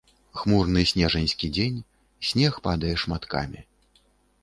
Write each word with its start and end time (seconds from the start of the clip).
Хмурны 0.39 0.81
снежаньскі 0.91 1.51
дзень, 1.59 1.79
снег 2.31 2.53
падае 2.67 2.93
шматкамі. 3.07 3.59